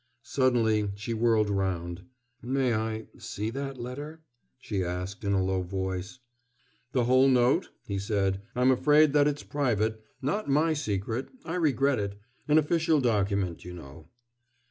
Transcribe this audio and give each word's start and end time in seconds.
Suddenly 0.23 0.89
she 0.95 1.13
whirled 1.13 1.51
round. 1.51 2.05
"May 2.41 2.73
I 2.73 3.05
see 3.19 3.51
that 3.51 3.77
letter?" 3.79 4.23
she 4.57 4.83
asked 4.83 5.23
in 5.23 5.31
a 5.33 5.43
low 5.43 5.61
voice. 5.61 6.17
"The 6.91 7.03
whole 7.03 7.27
note?" 7.27 7.69
he 7.85 7.99
said; 7.99 8.41
"I'm 8.55 8.71
afraid 8.71 9.13
that 9.13 9.27
it's 9.27 9.43
private 9.43 10.03
not 10.19 10.49
my 10.49 10.73
secret 10.73 11.29
I 11.45 11.53
regret 11.53 11.99
it 11.99 12.19
an 12.47 12.57
official 12.57 12.99
document, 12.99 13.63
you 13.63 13.73
know." 13.75 14.07